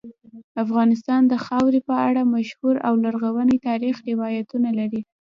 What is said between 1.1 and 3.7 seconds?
د خاورې په اړه مشهور او لرغوني